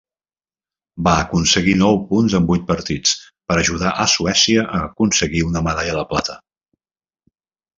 Va 1.07 1.11
aconseguir 1.25 1.75
nou 1.81 1.99
punts 2.13 2.37
en 2.39 2.47
vuit 2.51 2.65
partits 2.71 3.13
per 3.51 3.59
ajudar 3.65 3.93
a 4.05 4.09
Suècia 4.15 4.67
a 4.79 4.81
aconseguir 4.89 5.45
una 5.51 5.63
medalla 5.69 5.95
de 6.01 6.07
plata. 6.15 6.41